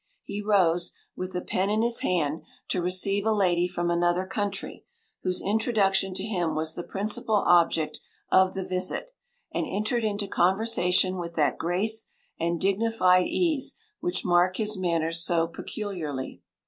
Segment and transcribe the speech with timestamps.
[0.23, 4.83] He rose, with the pen in his hand, to receive a lady from another country,
[5.21, 7.99] whose introduction to him was the principal object
[8.31, 9.13] of the visit,
[9.51, 12.09] and entered into conversation with that grace
[12.39, 16.41] and dignified ease which mark his manners so peculiarly.